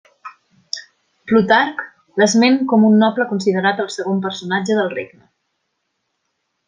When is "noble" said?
3.03-3.27